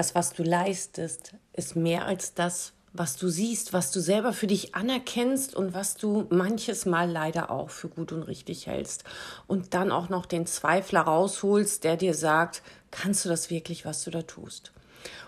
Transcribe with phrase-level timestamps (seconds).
[0.00, 4.46] Das, was du leistest, ist mehr als das, was du siehst, was du selber für
[4.46, 9.04] dich anerkennst und was du manches Mal leider auch für gut und richtig hältst.
[9.46, 14.02] Und dann auch noch den Zweifler rausholst, der dir sagt, kannst du das wirklich, was
[14.02, 14.72] du da tust?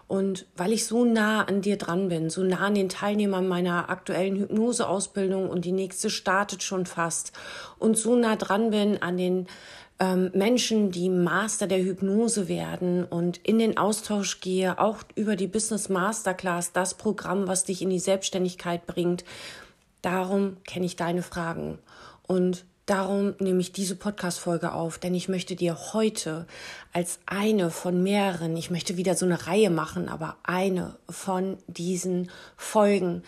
[0.08, 3.90] Und weil ich so nah an dir dran bin, so nah an den Teilnehmern meiner
[3.90, 7.32] aktuellen Hypnoseausbildung und die nächste startet schon fast
[7.78, 9.48] und so nah dran bin an den
[9.98, 15.46] ähm, Menschen, die Master der Hypnose werden und in den Austausch gehe, auch über die
[15.46, 19.24] Business Masterclass, das Programm, was dich in die Selbstständigkeit bringt.
[20.00, 21.78] Darum kenne ich deine Fragen.
[22.26, 26.48] Und Darum nehme ich diese Podcast-Folge auf, denn ich möchte dir heute
[26.92, 32.28] als eine von mehreren, ich möchte wieder so eine Reihe machen, aber eine von diesen
[32.56, 33.22] Folgen,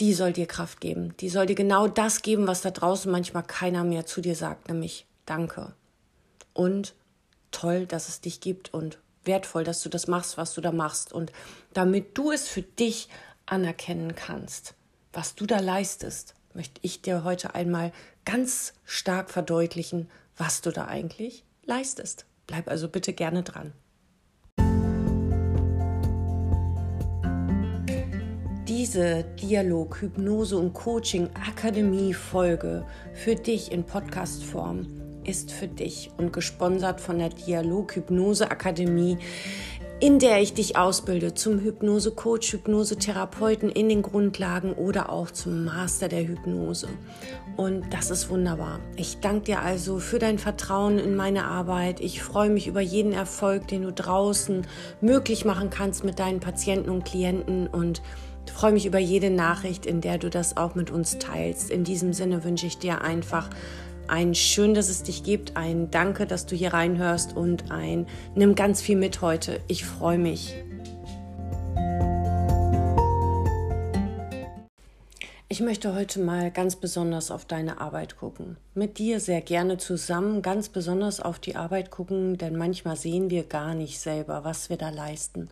[0.00, 1.14] die soll dir Kraft geben.
[1.20, 4.68] Die soll dir genau das geben, was da draußen manchmal keiner mehr zu dir sagt,
[4.68, 5.74] nämlich Danke
[6.54, 6.94] und
[7.50, 11.12] toll, dass es dich gibt und wertvoll, dass du das machst, was du da machst.
[11.12, 11.32] Und
[11.72, 13.08] damit du es für dich
[13.46, 14.74] anerkennen kannst,
[15.12, 17.92] was du da leistest, möchte ich dir heute einmal
[18.24, 22.26] ganz stark verdeutlichen, was du da eigentlich leistest.
[22.46, 23.72] Bleib also bitte gerne dran.
[28.66, 36.32] Diese Dialog, Hypnose und Coaching Akademie Folge für dich in Podcast-Form ist für dich und
[36.32, 39.18] gesponsert von der Dialog Hypnose Akademie,
[40.00, 46.08] in der ich dich ausbilde zum Hypnose-Coach, Hypnose-Therapeuten in den Grundlagen oder auch zum Master
[46.08, 46.88] der Hypnose.
[47.56, 48.80] Und das ist wunderbar.
[48.96, 52.00] Ich danke dir also für dein Vertrauen in meine Arbeit.
[52.00, 54.66] Ich freue mich über jeden Erfolg, den du draußen
[55.00, 58.02] möglich machen kannst mit deinen Patienten und Klienten und
[58.52, 61.70] freue mich über jede Nachricht, in der du das auch mit uns teilst.
[61.70, 63.48] In diesem Sinne wünsche ich dir einfach
[64.08, 68.54] ein Schön, dass es dich gibt, ein Danke, dass du hier reinhörst und ein Nimm
[68.54, 69.60] ganz viel mit heute.
[69.68, 70.54] Ich freue mich.
[75.54, 78.56] Ich möchte heute mal ganz besonders auf deine Arbeit gucken.
[78.74, 83.44] Mit dir sehr gerne zusammen, ganz besonders auf die Arbeit gucken, denn manchmal sehen wir
[83.44, 85.48] gar nicht selber, was wir da leisten.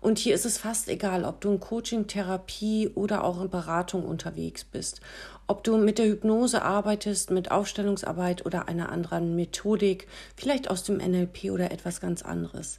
[0.00, 4.04] Und hier ist es fast egal, ob du in Coaching, Therapie oder auch in Beratung
[4.04, 5.00] unterwegs bist.
[5.46, 10.98] Ob du mit der Hypnose arbeitest, mit Aufstellungsarbeit oder einer anderen Methodik, vielleicht aus dem
[10.98, 12.78] NLP oder etwas ganz anderes.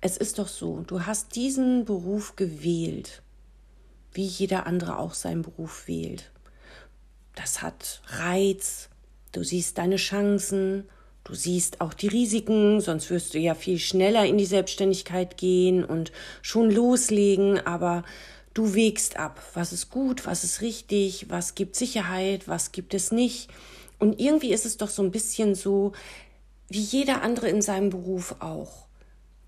[0.00, 3.22] Es ist doch so, du hast diesen Beruf gewählt,
[4.12, 6.30] wie jeder andere auch seinen Beruf wählt.
[7.34, 8.88] Das hat Reiz,
[9.32, 10.88] du siehst deine Chancen,
[11.26, 15.84] du siehst auch die Risiken, sonst wirst du ja viel schneller in die Selbstständigkeit gehen
[15.84, 18.04] und schon loslegen, aber
[18.56, 23.12] Du wägst ab, was ist gut, was ist richtig, was gibt Sicherheit, was gibt es
[23.12, 23.50] nicht.
[23.98, 25.92] Und irgendwie ist es doch so ein bisschen so,
[26.70, 28.86] wie jeder andere in seinem Beruf auch.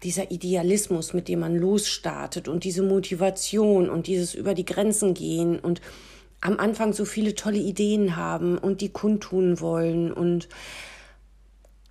[0.03, 5.59] Dieser Idealismus, mit dem man losstartet und diese Motivation und dieses über die Grenzen gehen
[5.59, 5.81] und
[6.43, 10.51] am Anfang so viele tolle Ideen haben und die kundtun wollen und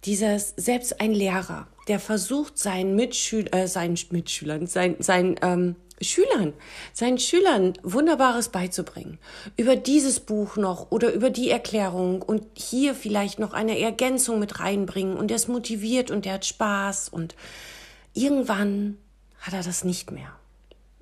[0.07, 6.53] dieses, selbst ein Lehrer, der versucht seinen Mitschülern, äh, seinen Mitschülern, sein, sein, ähm, Schülern,
[6.93, 9.17] seinen Schülern Wunderbares beizubringen.
[9.57, 14.59] Über dieses Buch noch oder über die Erklärung und hier vielleicht noch eine Ergänzung mit
[14.59, 17.35] reinbringen und er ist motiviert und er hat Spaß und
[18.13, 18.97] irgendwann
[19.39, 20.31] hat er das nicht mehr.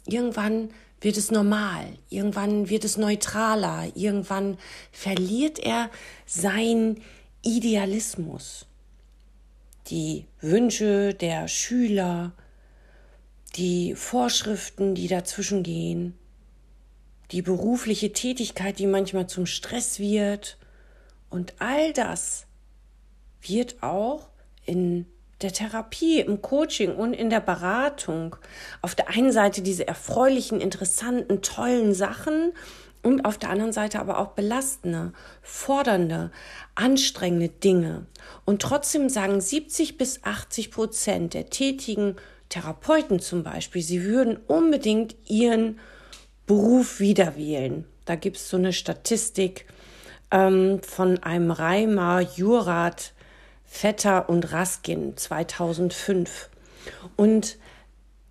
[0.07, 0.69] Irgendwann
[1.01, 4.57] wird es normal, irgendwann wird es neutraler, irgendwann
[4.91, 5.89] verliert er
[6.25, 7.01] sein
[7.43, 8.65] Idealismus.
[9.87, 12.33] Die Wünsche der Schüler,
[13.55, 16.17] die Vorschriften, die dazwischen gehen,
[17.31, 20.57] die berufliche Tätigkeit, die manchmal zum Stress wird.
[21.29, 22.47] Und all das
[23.41, 24.29] wird auch
[24.65, 25.05] in
[25.41, 28.35] der Therapie, im Coaching und in der Beratung
[28.81, 32.53] auf der einen Seite diese erfreulichen, interessanten, tollen Sachen
[33.05, 35.13] und auf der anderen Seite aber auch belastende,
[35.43, 36.31] fordernde,
[36.73, 38.07] anstrengende Dinge.
[38.45, 42.15] Und trotzdem sagen 70 bis 80 Prozent der tätigen
[42.49, 45.79] Therapeuten zum Beispiel, sie würden unbedingt ihren
[46.47, 47.85] Beruf wieder wählen.
[48.05, 49.67] Da gibt es so eine Statistik
[50.31, 53.13] ähm, von einem Reimer Jurat
[53.65, 56.49] Vetter und Raskin 2005.
[57.15, 57.57] Und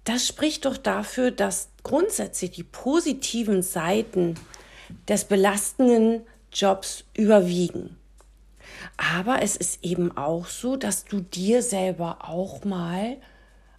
[0.03, 4.35] das spricht doch dafür, dass grundsätzlich die positiven Seiten
[5.08, 6.22] des belastenden
[6.52, 7.96] Jobs überwiegen.
[8.96, 13.16] Aber es ist eben auch so, dass du dir selber auch mal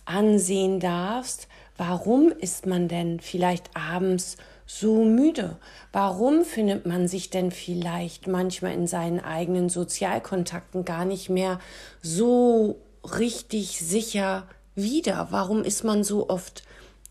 [0.06, 1.48] ansehen darfst,
[1.78, 5.58] warum ist man denn vielleicht abends so müde?
[5.92, 11.60] Warum findet man sich denn vielleicht manchmal in seinen eigenen Sozialkontakten gar nicht mehr
[12.02, 15.28] so richtig sicher wieder?
[15.32, 16.64] Warum ist man so oft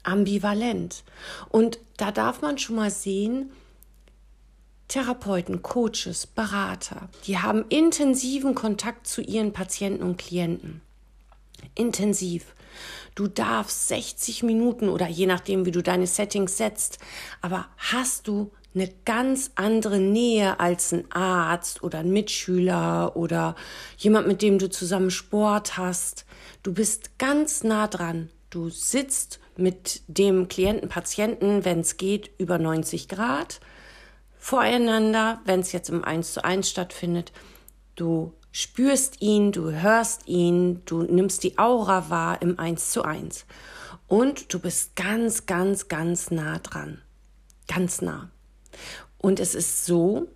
[0.05, 1.03] ambivalent.
[1.49, 3.51] Und da darf man schon mal sehen,
[4.95, 10.83] Therapeuten, Coaches, Berater, die haben intensiven Kontakt zu ihren Patienten und Klienten.
[11.75, 12.55] Intensiv.
[13.17, 17.01] Du darfst 60 Minuten oder je nachdem, wie du deine Settings setzt,
[17.41, 23.57] aber hast du eine ganz andere Nähe als ein Arzt oder ein Mitschüler oder
[23.97, 26.25] jemand, mit dem du zusammen Sport hast.
[26.63, 28.31] Du bist ganz nah dran.
[28.49, 33.59] Du sitzt mit dem Klienten, Patienten, wenn es geht, über 90 Grad
[34.45, 37.33] voreinander, wenn es jetzt im 1 zu 1 stattfindet.
[37.97, 43.47] Du spürst ihn, du hörst ihn, du nimmst die Aura wahr im 1 zu 1.
[44.07, 47.01] Und du bist ganz, ganz, ganz nah dran.
[47.69, 48.29] Ganz nah.
[49.17, 50.29] Und es ist so,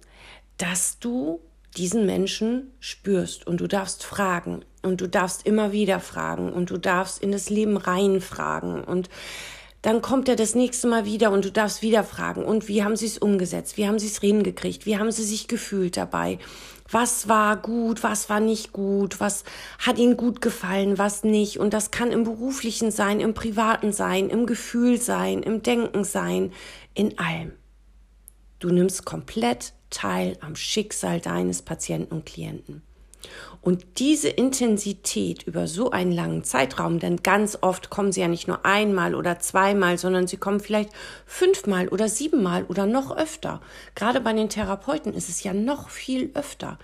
[0.57, 1.41] dass du
[1.77, 6.79] diesen Menschen spürst und du darfst fragen und du darfst immer wieder fragen und du
[6.79, 9.11] darfst in das Leben reinfragen und
[9.83, 12.97] dann kommt er das nächste Mal wieder und du darfst wieder fragen und wie haben
[12.97, 16.39] sie es umgesetzt, wie haben sie es hingekriegt, wie haben sie sich gefühlt dabei,
[16.91, 19.45] was war gut, was war nicht gut, was
[19.79, 21.59] hat ihnen gut gefallen, was nicht?
[21.59, 26.53] Und das kann im beruflichen sein, im privaten sein, im Gefühl sein, im Denken sein,
[26.95, 27.53] in allem.
[28.59, 32.83] Du nimmst komplett teil am Schicksal deines Patienten und Klienten.
[33.69, 38.49] Und diese Intensität über so einen langen Zeitraum, denn ganz oft kommen sie ja nicht
[38.49, 40.89] nur einmal oder zweimal, sondern sie kommen vielleicht
[41.27, 43.61] fünfmal oder siebenmal oder noch öfter.
[43.95, 46.79] Gerade bei den Therapeuten ist es ja noch viel öfter.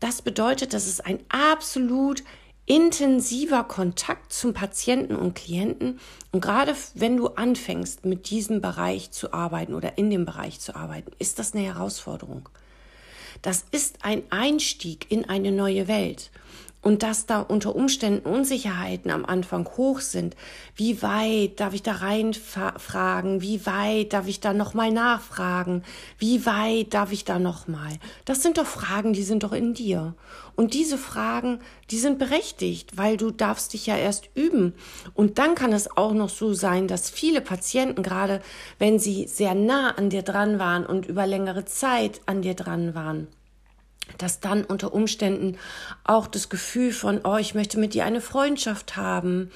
[0.00, 2.24] Das bedeutet, dass es ein absolut
[2.66, 6.00] intensiver Kontakt zum Patienten und Klienten.
[6.32, 10.74] Und gerade wenn du anfängst, mit diesem Bereich zu arbeiten oder in dem Bereich zu
[10.74, 12.48] arbeiten, ist das eine Herausforderung.
[13.44, 16.30] Das ist ein Einstieg in eine neue Welt
[16.84, 20.36] und dass da unter Umständen Unsicherheiten am Anfang hoch sind.
[20.76, 23.40] Wie weit darf ich da reinfragen?
[23.40, 25.82] Wie weit darf ich da nochmal nachfragen?
[26.18, 27.98] Wie weit darf ich da nochmal?
[28.26, 30.14] Das sind doch Fragen, die sind doch in dir.
[30.56, 31.58] Und diese Fragen,
[31.90, 34.74] die sind berechtigt, weil du darfst dich ja erst üben.
[35.14, 38.42] Und dann kann es auch noch so sein, dass viele Patienten, gerade
[38.78, 42.94] wenn sie sehr nah an dir dran waren und über längere Zeit an dir dran
[42.94, 43.26] waren,
[44.18, 45.58] dass dann unter Umständen
[46.04, 49.50] auch das Gefühl von, oh, ich möchte mit dir eine Freundschaft haben.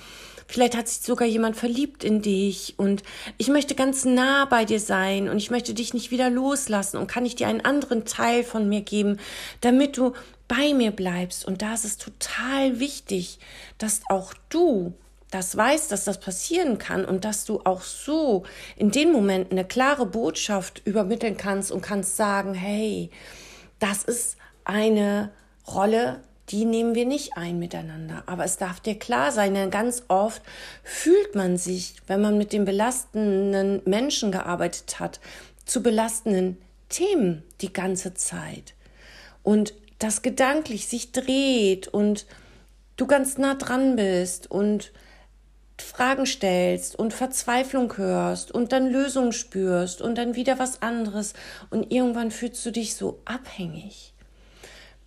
[0.46, 3.02] Vielleicht hat sich sogar jemand verliebt in dich und
[3.36, 7.06] ich möchte ganz nah bei dir sein und ich möchte dich nicht wieder loslassen und
[7.06, 9.18] kann ich dir einen anderen Teil von mir geben,
[9.60, 10.14] damit du
[10.48, 11.44] bei mir bleibst.
[11.44, 13.38] Und da ist es total wichtig,
[13.76, 14.94] dass auch du
[15.30, 18.44] das weißt, dass das passieren kann und dass du auch so
[18.76, 23.10] in den Momenten eine klare Botschaft übermitteln kannst und kannst sagen, hey,
[23.78, 25.30] das ist eine
[25.66, 26.20] Rolle,
[26.50, 28.22] die nehmen wir nicht ein miteinander.
[28.26, 30.42] Aber es darf dir klar sein, denn ganz oft
[30.82, 35.20] fühlt man sich, wenn man mit den belastenden Menschen gearbeitet hat,
[35.64, 36.56] zu belastenden
[36.88, 38.74] Themen die ganze Zeit.
[39.42, 42.26] Und das gedanklich sich dreht und
[42.96, 44.92] du ganz nah dran bist und
[45.82, 51.34] Fragen stellst und Verzweiflung hörst und dann Lösungen spürst und dann wieder was anderes
[51.70, 54.14] und irgendwann fühlst du dich so abhängig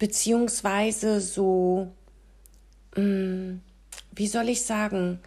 [0.01, 1.91] beziehungsweise so,
[2.95, 3.57] mm,
[4.13, 5.19] wie soll ich sagen,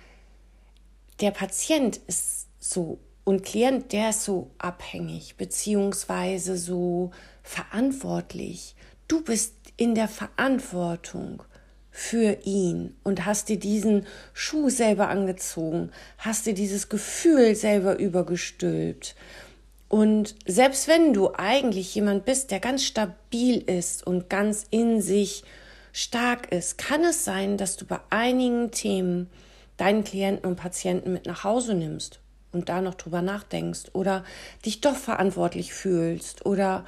[1.21, 7.13] der Patient ist so und Klient, der ist so abhängig, beziehungsweise so
[7.45, 8.75] verantwortlich.
[9.07, 11.45] Du bist in der Verantwortung
[11.97, 19.15] für ihn und hast dir diesen Schuh selber angezogen, hast dir dieses Gefühl selber übergestülpt.
[19.89, 25.45] Und selbst wenn du eigentlich jemand bist, der ganz stabil ist und ganz in sich
[25.93, 29.31] stark ist, kann es sein, dass du bei einigen Themen
[29.77, 32.19] deinen Klienten und Patienten mit nach Hause nimmst
[32.51, 34.25] und da noch drüber nachdenkst oder
[34.67, 36.85] dich doch verantwortlich fühlst oder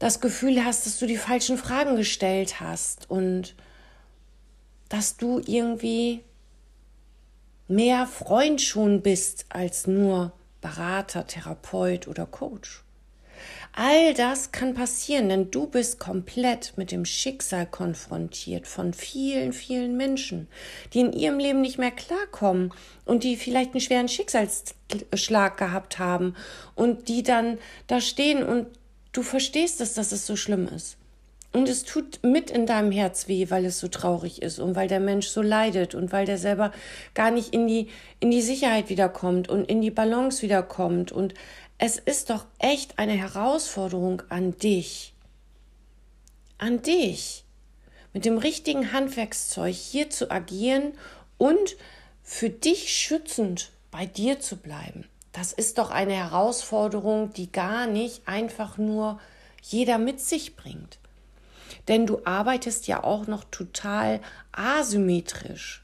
[0.00, 3.54] das Gefühl hast, dass du die falschen Fragen gestellt hast und
[4.88, 6.22] dass du irgendwie
[7.68, 12.82] mehr Freund schon bist als nur Berater, Therapeut oder Coach.
[13.72, 19.96] All das kann passieren, denn du bist komplett mit dem Schicksal konfrontiert von vielen, vielen
[19.96, 20.48] Menschen,
[20.92, 22.72] die in ihrem Leben nicht mehr klarkommen
[23.04, 26.34] und die vielleicht einen schweren Schicksalsschlag gehabt haben
[26.74, 28.66] und die dann da stehen und
[29.12, 30.97] du verstehst es, dass es so schlimm ist.
[31.52, 34.86] Und es tut mit in deinem Herz weh, weil es so traurig ist und weil
[34.86, 36.72] der Mensch so leidet und weil der selber
[37.14, 37.88] gar nicht in die,
[38.20, 41.10] in die Sicherheit wiederkommt und in die Balance wiederkommt.
[41.10, 41.32] Und
[41.78, 45.14] es ist doch echt eine Herausforderung an dich.
[46.58, 47.44] An dich.
[48.12, 50.92] Mit dem richtigen Handwerkszeug hier zu agieren
[51.38, 51.76] und
[52.22, 55.06] für dich schützend bei dir zu bleiben.
[55.32, 59.18] Das ist doch eine Herausforderung, die gar nicht einfach nur
[59.62, 60.98] jeder mit sich bringt.
[61.88, 64.20] Denn du arbeitest ja auch noch total
[64.52, 65.82] asymmetrisch.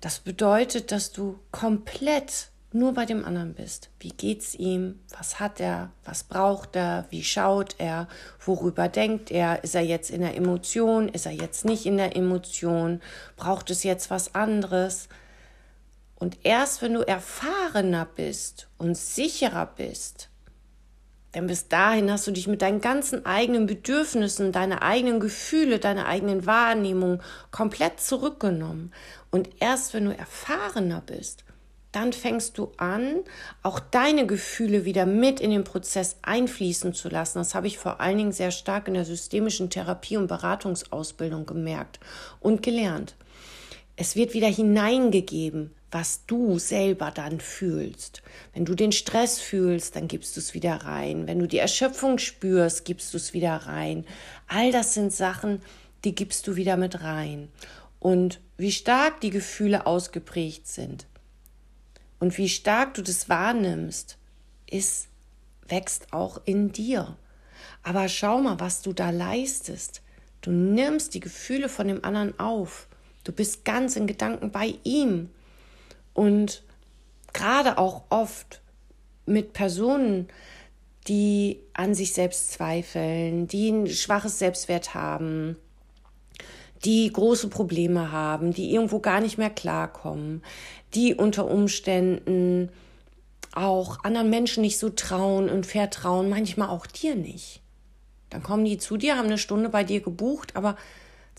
[0.00, 3.90] Das bedeutet, dass du komplett nur bei dem anderen bist.
[3.98, 5.00] Wie geht's ihm?
[5.16, 5.90] Was hat er?
[6.04, 7.06] Was braucht er?
[7.10, 8.08] Wie schaut er?
[8.44, 9.64] Worüber denkt er?
[9.64, 11.08] Ist er jetzt in der Emotion?
[11.08, 13.00] Ist er jetzt nicht in der Emotion?
[13.36, 15.08] Braucht es jetzt was anderes?
[16.16, 20.28] Und erst wenn du erfahrener bist und sicherer bist,
[21.34, 26.06] denn bis dahin hast du dich mit deinen ganzen eigenen Bedürfnissen, deine eigenen Gefühle, deine
[26.06, 28.92] eigenen Wahrnehmungen komplett zurückgenommen.
[29.30, 31.44] Und erst wenn du erfahrener bist,
[31.92, 33.20] dann fängst du an,
[33.62, 37.38] auch deine Gefühle wieder mit in den Prozess einfließen zu lassen.
[37.38, 41.98] Das habe ich vor allen Dingen sehr stark in der systemischen Therapie und Beratungsausbildung gemerkt
[42.40, 43.16] und gelernt.
[44.00, 48.22] Es wird wieder hineingegeben, was du selber dann fühlst.
[48.54, 51.26] Wenn du den Stress fühlst, dann gibst du es wieder rein.
[51.26, 54.06] Wenn du die Erschöpfung spürst, gibst du es wieder rein.
[54.46, 55.60] All das sind Sachen,
[56.04, 57.48] die gibst du wieder mit rein.
[57.98, 61.08] Und wie stark die Gefühle ausgeprägt sind,
[62.20, 64.16] und wie stark du das wahrnimmst,
[64.70, 65.08] ist,
[65.66, 67.16] wächst auch in dir.
[67.82, 70.02] Aber schau mal, was du da leistest.
[70.40, 72.87] Du nimmst die Gefühle von dem anderen auf.
[73.24, 75.30] Du bist ganz in Gedanken bei ihm.
[76.14, 76.62] Und
[77.32, 78.60] gerade auch oft
[79.26, 80.28] mit Personen,
[81.06, 85.56] die an sich selbst zweifeln, die ein schwaches Selbstwert haben,
[86.84, 90.42] die große Probleme haben, die irgendwo gar nicht mehr klarkommen,
[90.94, 92.70] die unter Umständen
[93.54, 97.60] auch anderen Menschen nicht so trauen und vertrauen, manchmal auch dir nicht.
[98.30, 100.76] Dann kommen die zu dir, haben eine Stunde bei dir gebucht, aber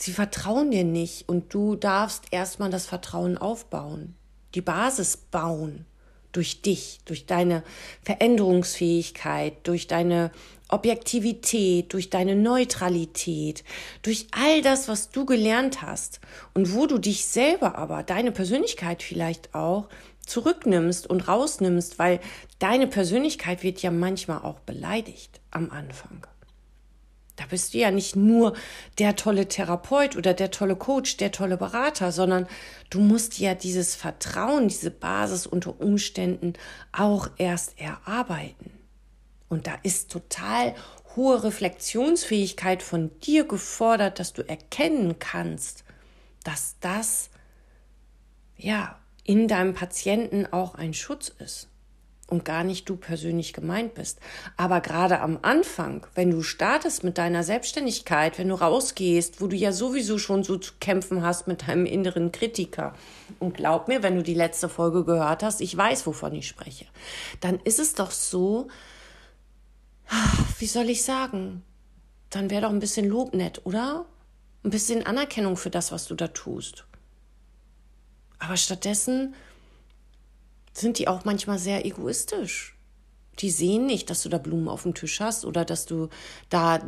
[0.01, 4.15] sie vertrauen dir nicht und du darfst erstmal das Vertrauen aufbauen,
[4.56, 5.86] die Basis bauen
[6.32, 7.63] durch dich, durch deine
[8.03, 10.32] Veränderungsfähigkeit, durch deine
[10.68, 13.63] Objektivität, durch deine Neutralität,
[14.03, 16.20] durch all das, was du gelernt hast
[16.53, 19.89] und wo du dich selber aber, deine Persönlichkeit vielleicht auch,
[20.25, 22.20] zurücknimmst und rausnimmst, weil
[22.60, 26.27] deine Persönlichkeit wird ja manchmal auch beleidigt am Anfang.
[27.39, 28.53] Da bist du ja nicht nur
[28.98, 32.48] der tolle Therapeut oder der tolle Coach, der tolle Berater, sondern
[32.89, 36.53] du musst ja dieses Vertrauen, diese Basis unter Umständen
[36.91, 38.72] auch erst erarbeiten.
[39.48, 40.75] Und da ist total
[41.15, 45.86] hohe Reflexionsfähigkeit von dir gefordert, dass du erkennen kannst,
[46.43, 47.29] dass das
[48.58, 51.68] ja in deinem Patienten auch ein Schutz ist
[52.29, 54.19] und gar nicht du persönlich gemeint bist.
[54.57, 59.55] Aber gerade am Anfang, wenn du startest mit deiner Selbstständigkeit, wenn du rausgehst, wo du
[59.55, 62.93] ja sowieso schon so zu kämpfen hast mit deinem inneren Kritiker,
[63.39, 66.86] und glaub mir, wenn du die letzte Folge gehört hast, ich weiß, wovon ich spreche,
[67.39, 68.67] dann ist es doch so,
[70.57, 71.63] wie soll ich sagen?
[72.29, 74.05] Dann wäre doch ein bisschen Lob nett, oder?
[74.63, 76.86] Ein bisschen Anerkennung für das, was du da tust.
[78.39, 79.36] Aber stattdessen
[80.73, 82.75] sind die auch manchmal sehr egoistisch.
[83.39, 86.09] Die sehen nicht, dass du da Blumen auf dem Tisch hast oder dass du
[86.49, 86.79] da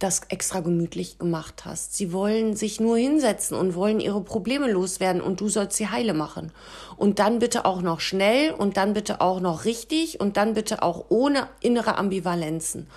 [0.00, 1.94] das extra gemütlich gemacht hast.
[1.94, 6.12] Sie wollen sich nur hinsetzen und wollen ihre Probleme loswerden und du sollst sie heile
[6.12, 6.52] machen.
[6.96, 10.82] Und dann bitte auch noch schnell und dann bitte auch noch richtig und dann bitte
[10.82, 12.88] auch ohne innere Ambivalenzen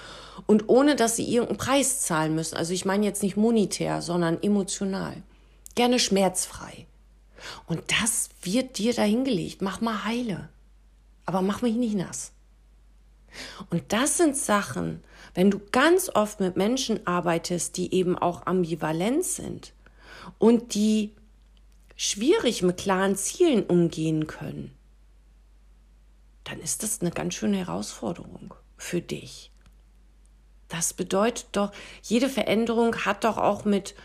[0.47, 2.57] und ohne, dass sie irgendeinen Preis zahlen müssen.
[2.57, 5.21] Also ich meine jetzt nicht monetär, sondern emotional.
[5.75, 6.88] Gerne schmerzfrei.
[7.67, 9.62] Und das wird dir dahingelegt.
[9.62, 10.50] Mach mal heile.
[11.25, 12.33] Aber mach mich nicht nass.
[13.69, 19.23] Und das sind Sachen, wenn du ganz oft mit Menschen arbeitest, die eben auch ambivalent
[19.23, 19.73] sind
[20.38, 21.15] und die
[21.95, 24.73] schwierig mit klaren Zielen umgehen können,
[26.43, 29.51] dann ist das eine ganz schöne Herausforderung für dich.
[30.67, 31.71] Das bedeutet doch,
[32.01, 33.95] jede Veränderung hat doch auch mit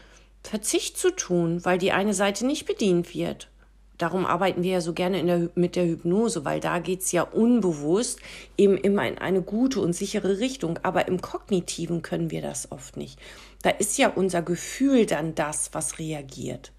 [0.48, 3.50] Verzicht zu tun, weil die eine Seite nicht bedient wird.
[3.98, 8.20] Darum arbeiten wir ja so gerne der, mit der Hypnose, weil da geht's ja unbewusst
[8.56, 10.78] eben immer in eine gute und sichere Richtung.
[10.84, 13.18] Aber im Kognitiven können wir das oft nicht.
[13.62, 16.72] Da ist ja unser Gefühl dann das, was reagiert.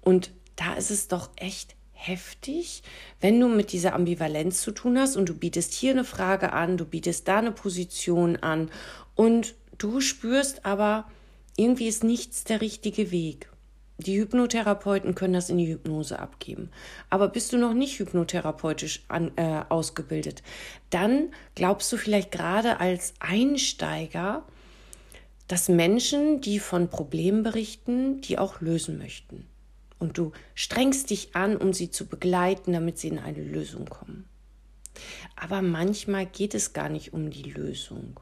[0.00, 2.82] Und da ist es doch echt heftig,
[3.20, 6.76] wenn du mit dieser Ambivalenz zu tun hast und du bietest hier eine Frage an,
[6.76, 8.70] du bietest da eine Position an
[9.16, 11.06] und du spürst aber,
[11.56, 13.50] irgendwie ist nichts der richtige Weg.
[13.98, 16.70] Die Hypnotherapeuten können das in die Hypnose abgeben.
[17.10, 20.42] Aber bist du noch nicht hypnotherapeutisch an, äh, ausgebildet,
[20.90, 24.44] dann glaubst du vielleicht gerade als Einsteiger,
[25.46, 29.46] dass Menschen, die von Problemen berichten, die auch lösen möchten.
[30.00, 34.28] Und du strengst dich an, um sie zu begleiten, damit sie in eine Lösung kommen.
[35.36, 38.18] Aber manchmal geht es gar nicht um die Lösung.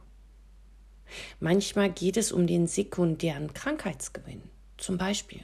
[1.40, 4.42] Manchmal geht es um den sekundären Krankheitsgewinn,
[4.76, 5.40] zum Beispiel.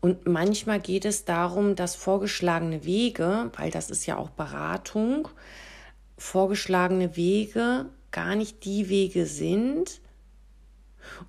[0.00, 5.28] Und manchmal geht es darum, dass vorgeschlagene Wege, weil das ist ja auch Beratung,
[6.16, 10.00] vorgeschlagene Wege gar nicht die Wege sind.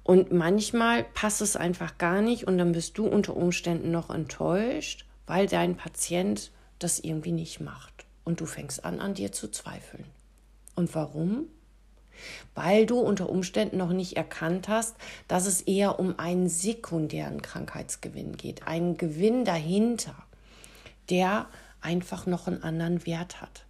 [0.03, 5.05] Und manchmal passt es einfach gar nicht und dann bist du unter Umständen noch enttäuscht,
[5.27, 8.05] weil dein Patient das irgendwie nicht macht.
[8.24, 10.05] Und du fängst an, an dir zu zweifeln.
[10.75, 11.48] Und warum?
[12.55, 14.95] Weil du unter Umständen noch nicht erkannt hast,
[15.27, 18.67] dass es eher um einen sekundären Krankheitsgewinn geht.
[18.67, 20.15] Einen Gewinn dahinter,
[21.09, 21.47] der
[21.81, 23.65] einfach noch einen anderen Wert hat.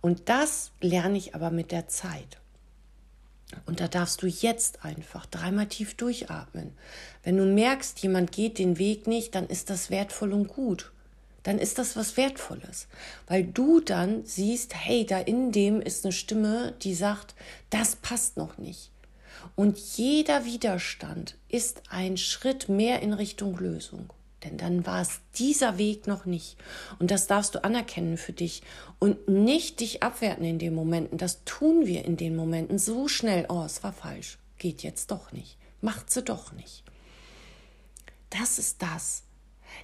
[0.00, 2.38] Und das lerne ich aber mit der Zeit.
[3.64, 6.72] Und da darfst du jetzt einfach dreimal tief durchatmen.
[7.22, 10.92] Wenn du merkst, jemand geht den Weg nicht, dann ist das wertvoll und gut.
[11.48, 12.88] Dann ist das was Wertvolles,
[13.26, 17.34] weil du dann siehst, hey, da in dem ist eine Stimme, die sagt,
[17.70, 18.90] das passt noch nicht.
[19.56, 24.12] Und jeder Widerstand ist ein Schritt mehr in Richtung Lösung.
[24.44, 26.58] Denn dann war es dieser Weg noch nicht.
[26.98, 28.62] Und das darfst du anerkennen für dich
[28.98, 31.16] und nicht dich abwerten in den Momenten.
[31.16, 33.46] Das tun wir in den Momenten so schnell.
[33.48, 34.36] Oh, es war falsch.
[34.58, 35.56] Geht jetzt doch nicht.
[35.80, 36.84] Macht sie doch nicht.
[38.28, 39.22] Das ist das.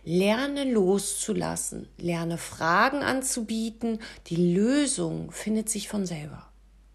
[0.04, 1.88] Lerne loszulassen.
[1.96, 4.00] Lerne Fragen anzubieten.
[4.26, 6.50] Die Lösung findet sich von selber.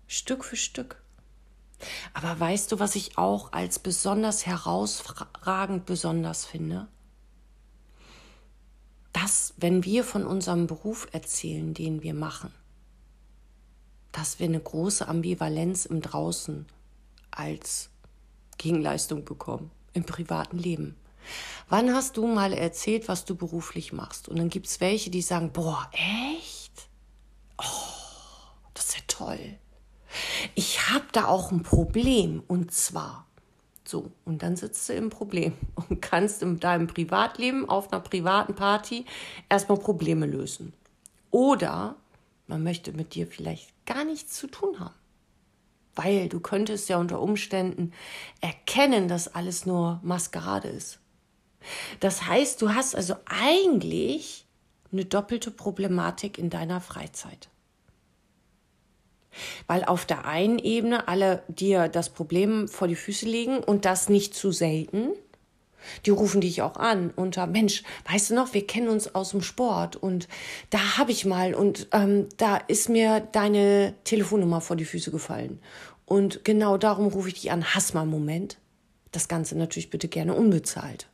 [0.07, 1.01] Stück für Stück.
[2.13, 6.87] Aber weißt du, was ich auch als besonders herausragend besonders finde?
[9.13, 12.53] dass, wenn wir von unserem Beruf erzählen, den wir machen,
[14.11, 16.65] dass wir eine große Ambivalenz im Draußen
[17.31, 17.89] als
[18.57, 20.95] Gegenleistung bekommen, im privaten Leben.
[21.69, 24.27] Wann hast du mal erzählt, was du beruflich machst?
[24.27, 26.89] Und dann gibt es welche, die sagen, boah, echt?
[27.57, 27.63] Oh,
[28.73, 29.57] das ist ja toll.
[30.55, 32.43] Ich habe da auch ein Problem.
[32.47, 33.27] Und zwar,
[33.85, 38.55] so, und dann sitzt du im Problem und kannst in deinem Privatleben auf einer privaten
[38.55, 39.05] Party
[39.49, 40.73] erstmal Probleme lösen.
[41.31, 41.95] Oder
[42.47, 44.95] man möchte mit dir vielleicht gar nichts zu tun haben.
[45.95, 47.93] Weil du könntest ja unter Umständen
[48.41, 50.99] erkennen, dass alles nur Maskerade ist.
[51.99, 54.45] Das heißt, du hast also eigentlich
[54.91, 57.49] eine doppelte Problematik in deiner Freizeit.
[59.67, 64.09] Weil auf der einen Ebene alle dir das Problem vor die Füße legen und das
[64.09, 65.11] nicht zu selten.
[66.05, 69.41] Die rufen dich auch an unter, Mensch, weißt du noch, wir kennen uns aus dem
[69.41, 70.27] Sport und
[70.71, 75.61] da habe ich mal und ähm, da ist mir deine Telefonnummer vor die Füße gefallen.
[76.05, 77.75] Und genau darum rufe ich dich an.
[77.75, 78.57] Hass mal einen Moment.
[79.11, 81.08] Das Ganze natürlich bitte gerne unbezahlt.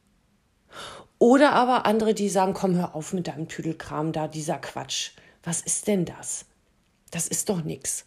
[1.19, 5.11] Oder aber andere, die sagen, komm, hör auf mit deinem Tüdelkram da, dieser Quatsch.
[5.43, 6.45] Was ist denn das?
[7.11, 8.05] Das ist doch nichts.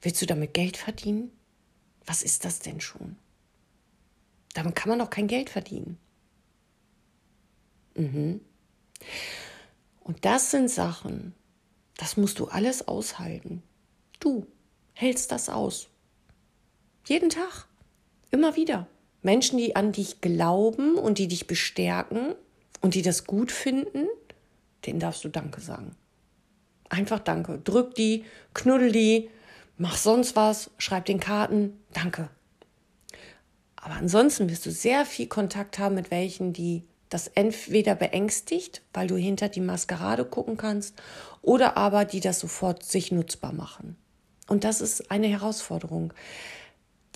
[0.00, 1.30] Willst du damit Geld verdienen?
[2.06, 3.16] Was ist das denn schon?
[4.54, 5.98] Damit kann man doch kein Geld verdienen.
[7.94, 8.40] Mhm.
[10.00, 11.34] Und das sind Sachen,
[11.96, 13.62] das musst du alles aushalten.
[14.20, 14.46] Du
[14.92, 15.88] hältst das aus.
[17.06, 17.66] Jeden Tag.
[18.30, 18.86] Immer wieder.
[19.26, 22.34] Menschen, die an dich glauben und die dich bestärken
[22.80, 24.06] und die das gut finden,
[24.86, 25.96] denen darfst du Danke sagen.
[26.88, 27.58] Einfach Danke.
[27.58, 29.28] Drück die, knuddel die,
[29.78, 32.28] mach sonst was, schreib den Karten, danke.
[33.74, 39.08] Aber ansonsten wirst du sehr viel Kontakt haben mit welchen, die das entweder beängstigt, weil
[39.08, 40.94] du hinter die Maskerade gucken kannst,
[41.42, 43.96] oder aber die das sofort sich nutzbar machen.
[44.46, 46.12] Und das ist eine Herausforderung,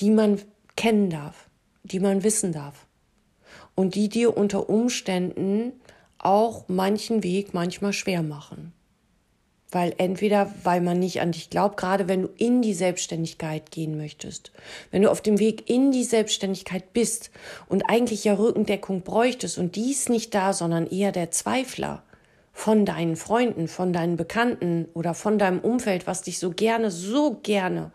[0.01, 0.41] die man
[0.75, 1.50] kennen darf,
[1.83, 2.87] die man wissen darf
[3.75, 5.73] und die dir unter Umständen
[6.19, 8.73] auch manchen Weg manchmal schwer machen.
[9.73, 13.97] Weil entweder, weil man nicht an dich glaubt, gerade wenn du in die Selbstständigkeit gehen
[13.97, 14.51] möchtest,
[14.91, 17.31] wenn du auf dem Weg in die Selbstständigkeit bist
[17.69, 22.03] und eigentlich ja Rückendeckung bräuchtest und dies nicht da, sondern eher der Zweifler
[22.53, 27.39] von deinen Freunden, von deinen Bekannten oder von deinem Umfeld, was dich so gerne, so
[27.43, 27.93] gerne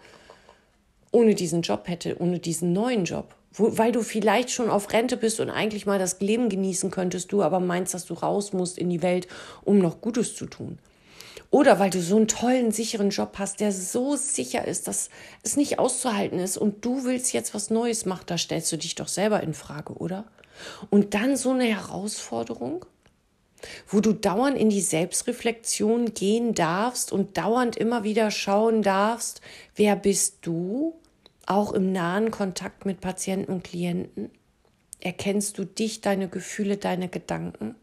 [1.12, 5.17] ohne diesen Job hätte, ohne diesen neuen Job, wo, weil du vielleicht schon auf Rente
[5.17, 8.77] bist und eigentlich mal das Leben genießen könntest, du aber meinst, dass du raus musst
[8.77, 9.27] in die Welt,
[9.63, 10.77] um noch Gutes zu tun.
[11.51, 15.09] Oder weil du so einen tollen, sicheren Job hast, der so sicher ist, dass
[15.41, 18.95] es nicht auszuhalten ist und du willst jetzt was Neues machen, da stellst du dich
[18.95, 20.25] doch selber in Frage, oder?
[20.89, 22.85] Und dann so eine Herausforderung,
[23.87, 29.41] wo du dauernd in die Selbstreflexion gehen darfst und dauernd immer wieder schauen darfst,
[29.75, 30.95] wer bist du,
[31.47, 34.31] auch im nahen Kontakt mit Patienten und Klienten.
[35.01, 37.75] erkennst du dich, deine Gefühle, deine Gedanken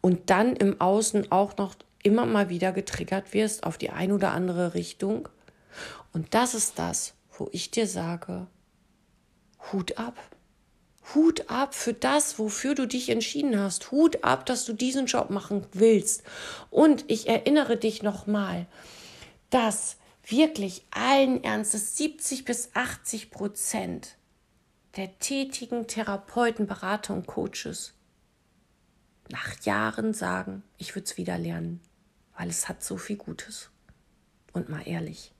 [0.00, 4.32] und dann im Außen auch noch immer mal wieder getriggert wirst auf die ein oder
[4.32, 5.28] andere Richtung.
[6.12, 8.46] Und das ist das, wo ich dir sage,
[9.72, 10.16] Hut ab.
[11.14, 13.90] Hut ab für das, wofür du dich entschieden hast.
[13.90, 16.22] Hut ab, dass du diesen Job machen willst.
[16.70, 18.66] Und ich erinnere dich nochmal,
[19.50, 19.96] dass
[20.28, 24.16] wirklich allen Ernstes 70 bis 80 Prozent
[24.96, 27.94] der tätigen Therapeuten, Berater und Coaches
[29.30, 31.80] nach Jahren sagen, ich würde es wieder lernen,
[32.36, 33.70] weil es hat so viel Gutes.
[34.52, 35.32] Und mal ehrlich,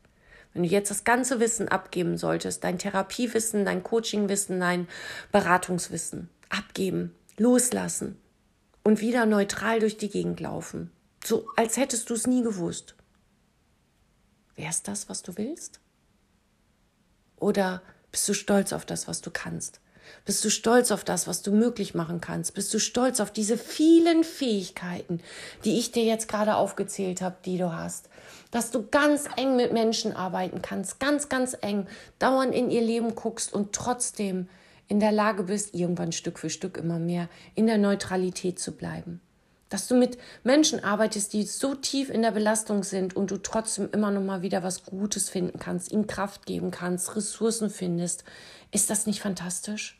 [0.52, 4.88] wenn du jetzt das ganze Wissen abgeben solltest, dein Therapiewissen, dein Coachingwissen, dein
[5.32, 8.18] Beratungswissen abgeben, loslassen
[8.82, 10.90] und wieder neutral durch die Gegend laufen,
[11.24, 12.95] so als hättest du es nie gewusst.
[14.56, 15.80] Wäre es das, was du willst?
[17.38, 19.80] Oder bist du stolz auf das, was du kannst?
[20.24, 22.54] Bist du stolz auf das, was du möglich machen kannst?
[22.54, 25.20] Bist du stolz auf diese vielen Fähigkeiten,
[25.64, 28.08] die ich dir jetzt gerade aufgezählt habe, die du hast?
[28.50, 31.86] Dass du ganz eng mit Menschen arbeiten kannst, ganz, ganz eng,
[32.18, 34.48] dauernd in ihr Leben guckst und trotzdem
[34.88, 39.20] in der Lage bist, irgendwann Stück für Stück immer mehr in der Neutralität zu bleiben.
[39.68, 43.88] Dass du mit Menschen arbeitest, die so tief in der Belastung sind und du trotzdem
[43.92, 48.24] immer noch mal wieder was Gutes finden kannst, ihnen Kraft geben kannst, Ressourcen findest.
[48.70, 49.98] Ist das nicht fantastisch?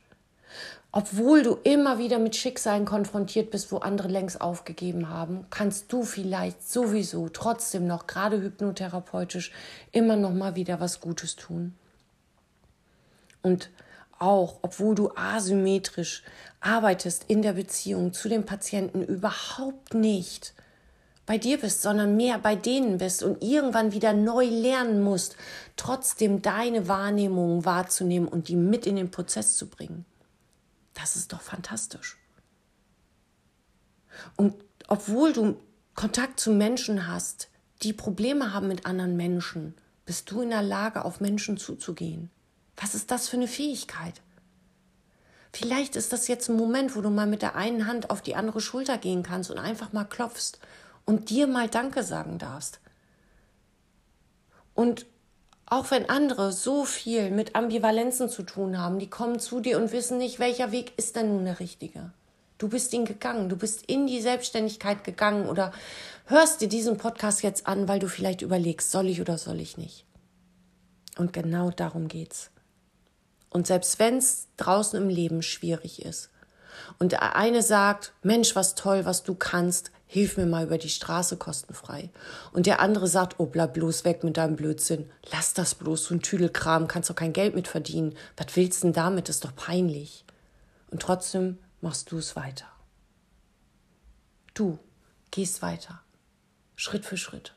[0.92, 6.04] Obwohl du immer wieder mit Schicksalen konfrontiert bist, wo andere längst aufgegeben haben, kannst du
[6.04, 9.52] vielleicht sowieso trotzdem noch, gerade hypnotherapeutisch,
[9.92, 11.74] immer noch mal wieder was Gutes tun.
[13.42, 13.68] Und
[14.18, 16.22] auch, obwohl du asymmetrisch
[16.60, 20.54] arbeitest in der Beziehung zu dem Patienten überhaupt nicht
[21.26, 25.36] bei dir bist, sondern mehr bei denen bist und irgendwann wieder neu lernen musst,
[25.76, 30.04] trotzdem deine Wahrnehmung wahrzunehmen und die mit in den Prozess zu bringen.
[30.94, 32.16] Das ist doch fantastisch.
[34.36, 34.54] Und
[34.88, 35.56] obwohl du
[35.94, 37.48] Kontakt zu Menschen hast,
[37.82, 39.74] die Probleme haben mit anderen Menschen,
[40.04, 42.30] bist du in der Lage, auf Menschen zuzugehen.
[42.76, 44.20] Was ist das für eine Fähigkeit?
[45.52, 48.34] Vielleicht ist das jetzt ein Moment, wo du mal mit der einen Hand auf die
[48.34, 50.58] andere Schulter gehen kannst und einfach mal klopfst
[51.06, 52.80] und dir mal Danke sagen darfst.
[54.74, 55.06] Und
[55.64, 59.92] auch wenn andere so viel mit Ambivalenzen zu tun haben, die kommen zu dir und
[59.92, 62.12] wissen nicht, welcher Weg ist denn nun der richtige.
[62.58, 65.72] Du bist ihn gegangen, du bist in die Selbstständigkeit gegangen oder
[66.26, 69.76] hörst dir diesen Podcast jetzt an, weil du vielleicht überlegst, soll ich oder soll ich
[69.76, 70.04] nicht.
[71.18, 72.50] Und genau darum geht's.
[73.50, 76.30] Und selbst wenn es draußen im Leben schwierig ist
[76.98, 80.88] und der eine sagt, Mensch, was toll, was du kannst, hilf mir mal über die
[80.88, 82.10] Straße kostenfrei.
[82.52, 85.10] Und der andere sagt, oh, bleib bloß weg mit deinem Blödsinn.
[85.32, 88.16] Lass das bloß, so ein Tüdelkram, kannst doch kein Geld mit verdienen.
[88.36, 89.28] Was willst denn damit?
[89.28, 90.24] Das ist doch peinlich.
[90.90, 92.66] Und trotzdem machst du es weiter.
[94.54, 94.78] Du
[95.30, 96.00] gehst weiter.
[96.76, 97.55] Schritt für Schritt.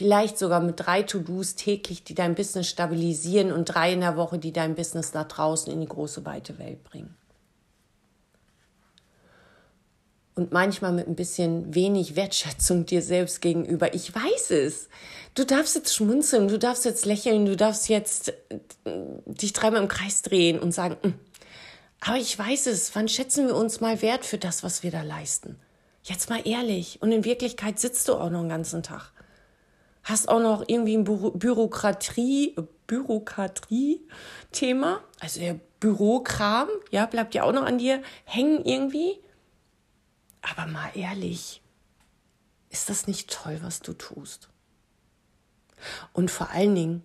[0.00, 4.38] Vielleicht sogar mit drei To-Dos täglich, die dein Business stabilisieren und drei in der Woche,
[4.38, 7.14] die dein Business nach draußen in die große, weite Welt bringen.
[10.34, 13.92] Und manchmal mit ein bisschen wenig Wertschätzung dir selbst gegenüber.
[13.92, 14.88] Ich weiß es.
[15.34, 18.30] Du darfst jetzt schmunzeln, du darfst jetzt lächeln, du darfst jetzt
[18.86, 18.94] äh,
[19.26, 21.14] dich dreimal im Kreis drehen und sagen, hm,
[22.00, 25.02] aber ich weiß es, wann schätzen wir uns mal wert für das, was wir da
[25.02, 25.60] leisten?
[26.04, 27.02] Jetzt mal ehrlich.
[27.02, 29.12] Und in Wirklichkeit sitzt du auch noch den ganzen Tag
[30.02, 37.52] hast auch noch irgendwie ein Bü Bürokratie, Bürokratie-Thema, also der Bürokram, ja, bleibt ja auch
[37.52, 39.18] noch an dir hängen irgendwie.
[40.42, 41.62] Aber mal ehrlich,
[42.70, 44.48] ist das nicht toll, was du tust?
[46.12, 47.02] Und vor allen Dingen,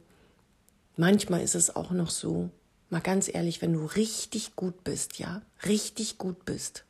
[0.98, 2.50] manchmal ist es auch noch so,
[2.90, 6.86] mal ganz ehrlich, wenn du richtig gut bist, ja, richtig gut bist,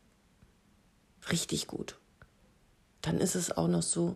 [1.31, 1.97] richtig gut,
[3.01, 4.15] dann ist es auch noch so,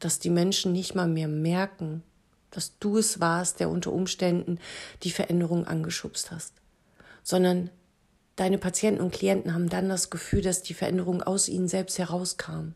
[0.00, 2.02] dass die Menschen nicht mal mehr merken,
[2.50, 4.58] dass du es warst, der unter Umständen
[5.02, 6.54] die Veränderung angeschubst hast,
[7.22, 7.70] sondern
[8.36, 12.74] deine Patienten und Klienten haben dann das Gefühl, dass die Veränderung aus ihnen selbst herauskam.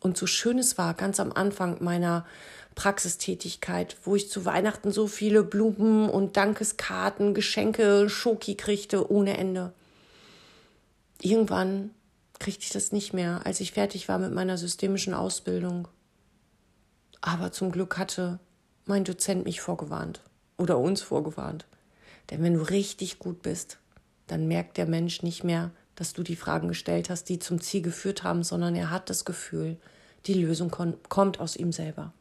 [0.00, 2.26] Und so schön es war, ganz am Anfang meiner
[2.74, 9.72] Praxistätigkeit, wo ich zu Weihnachten so viele Blumen und Dankeskarten, Geschenke, Schoki kriegte ohne Ende.
[11.22, 11.90] Irgendwann
[12.38, 15.88] kriegte ich das nicht mehr, als ich fertig war mit meiner systemischen Ausbildung.
[17.20, 18.38] Aber zum Glück hatte
[18.84, 20.22] mein Dozent mich vorgewarnt
[20.56, 21.66] oder uns vorgewarnt.
[22.30, 23.78] Denn wenn du richtig gut bist,
[24.26, 27.82] dann merkt der Mensch nicht mehr, dass du die Fragen gestellt hast, die zum Ziel
[27.82, 29.78] geführt haben, sondern er hat das Gefühl,
[30.26, 30.70] die Lösung
[31.08, 32.12] kommt aus ihm selber.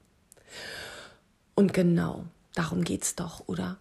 [1.56, 3.78] Und genau darum geht's doch, oder?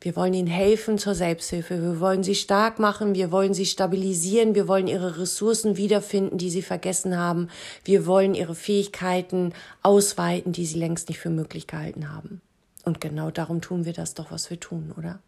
[0.00, 1.82] Wir wollen ihnen helfen zur Selbsthilfe.
[1.82, 3.14] Wir wollen sie stark machen.
[3.14, 4.54] Wir wollen sie stabilisieren.
[4.54, 7.48] Wir wollen ihre Ressourcen wiederfinden, die sie vergessen haben.
[7.84, 12.40] Wir wollen ihre Fähigkeiten ausweiten, die sie längst nicht für möglich gehalten haben.
[12.84, 15.20] Und genau darum tun wir das doch, was wir tun, oder?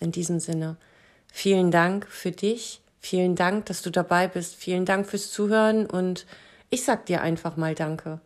[0.00, 0.78] In diesem Sinne,
[1.30, 2.80] vielen Dank für dich.
[3.00, 4.54] Vielen Dank, dass du dabei bist.
[4.54, 6.26] Vielen Dank fürs Zuhören und
[6.70, 8.20] ich sag dir einfach mal Danke.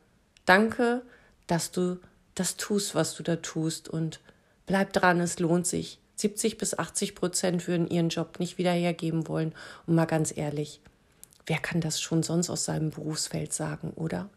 [0.46, 1.02] Danke,
[1.48, 1.98] dass du
[2.36, 4.20] das tust, was du da tust und
[4.66, 5.98] bleib dran, es lohnt sich.
[6.16, 9.52] 70 bis 80 Prozent würden ihren Job nicht wieder hergeben wollen.
[9.86, 10.80] Und mal ganz ehrlich,
[11.46, 14.30] wer kann das schon sonst aus seinem Berufsfeld sagen, oder?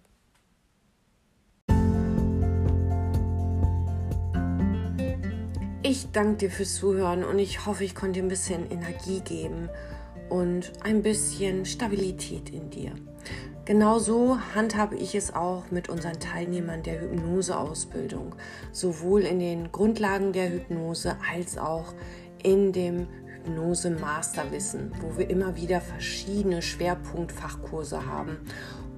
[5.84, 9.70] Ich danke dir fürs Zuhören und ich hoffe, ich konnte dir ein bisschen Energie geben
[10.30, 12.92] und ein bisschen Stabilität in dir.
[13.68, 18.34] Genauso handhabe ich es auch mit unseren Teilnehmern der Hypnoseausbildung,
[18.72, 21.94] sowohl in den Grundlagen der Hypnose als auch
[22.42, 23.08] in dem
[23.44, 28.38] Hypnose-Masterwissen, wo wir immer wieder verschiedene Schwerpunktfachkurse haben.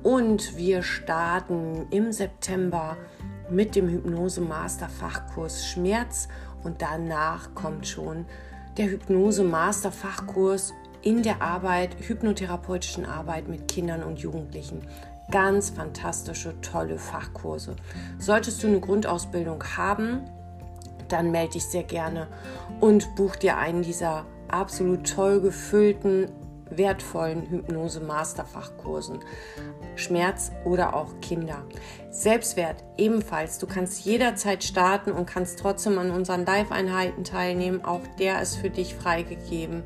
[0.04, 2.96] Und wir starten im September
[3.50, 6.28] mit dem Hypnose-Master-Fachkurs Schmerz
[6.64, 8.28] und danach kommt schon
[8.78, 14.82] der Hypnose-Master-Fachkurs in der Arbeit, hypnotherapeutischen Arbeit mit Kindern und Jugendlichen.
[15.32, 17.76] Ganz fantastische, tolle Fachkurse.
[18.18, 20.22] Solltest du eine Grundausbildung haben,
[21.08, 22.28] dann melde dich sehr gerne
[22.80, 26.32] und buch dir einen dieser absolut toll gefüllten,
[26.72, 29.20] wertvollen Hypnose-Masterfachkursen.
[29.96, 31.64] Schmerz oder auch Kinder.
[32.10, 33.60] Selbstwert ebenfalls.
[33.60, 37.84] Du kannst jederzeit starten und kannst trotzdem an unseren Live-Einheiten teilnehmen.
[37.84, 39.84] Auch der ist für dich freigegeben.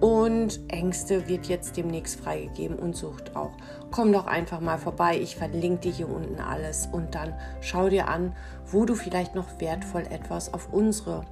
[0.00, 3.52] Und Ängste wird jetzt demnächst freigegeben und Sucht auch.
[3.90, 5.18] Komm doch einfach mal vorbei.
[5.18, 8.34] Ich verlinke dir hier unten alles und dann schau dir an,
[8.66, 11.24] wo du vielleicht noch wertvoll etwas auf unsere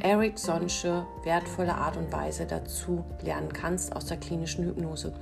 [0.00, 5.14] Eric Sonsche wertvolle Art und Weise dazu lernen kannst aus der klinischen Hypnose.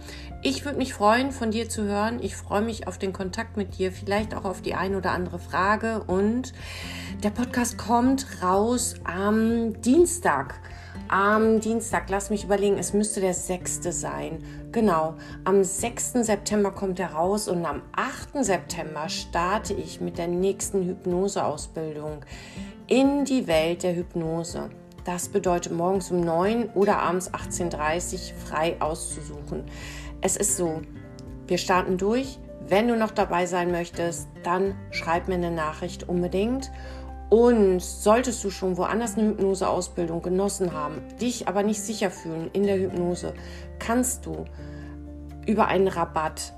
[0.43, 2.19] Ich würde mich freuen, von dir zu hören.
[2.21, 5.39] Ich freue mich auf den Kontakt mit dir, vielleicht auch auf die ein oder andere
[5.39, 6.03] Frage.
[6.07, 6.53] Und
[7.23, 10.59] der Podcast kommt raus am Dienstag
[11.13, 13.83] am Dienstag, lass mich überlegen, es müsste der 6.
[13.91, 14.43] sein.
[14.73, 15.13] Genau,
[15.45, 16.13] am 6.
[16.25, 18.43] September kommt er raus und am 8.
[18.43, 22.25] September starte ich mit der nächsten Hypnoseausbildung
[22.87, 24.71] in die Welt der Hypnose.
[25.05, 29.65] Das bedeutet morgens um 9 oder abends 18.30 Uhr frei auszusuchen.
[30.23, 30.81] Es ist so,
[31.47, 32.39] wir starten durch.
[32.67, 36.71] Wenn du noch dabei sein möchtest, dann schreib mir eine Nachricht unbedingt.
[37.33, 42.65] Und solltest du schon woanders eine Hypnoseausbildung genossen haben, dich aber nicht sicher fühlen in
[42.65, 43.33] der Hypnose,
[43.79, 44.45] kannst du
[45.47, 46.53] über einen Rabatt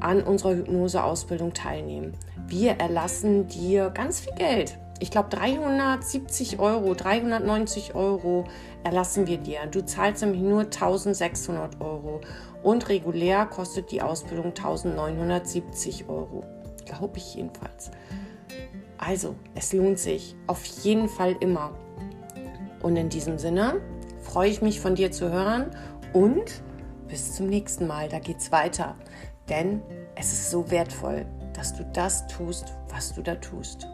[0.00, 2.12] an unserer Hypnoseausbildung teilnehmen.
[2.46, 4.76] Wir erlassen dir ganz viel Geld.
[5.00, 8.44] Ich glaube 370 Euro, 390 Euro
[8.84, 9.60] erlassen wir dir.
[9.70, 12.20] Du zahlst nämlich nur 1600 Euro
[12.62, 16.44] und regulär kostet die Ausbildung 1970 Euro.
[16.84, 17.90] Glaube ich jedenfalls.
[18.98, 21.72] Also, es lohnt sich auf jeden Fall immer.
[22.82, 23.80] Und in diesem Sinne
[24.22, 25.70] freue ich mich von dir zu hören
[26.12, 26.62] und
[27.08, 28.08] bis zum nächsten Mal.
[28.08, 28.96] Da geht's weiter.
[29.48, 29.80] Denn
[30.14, 33.88] es ist so wertvoll, dass du das tust, was du da tust.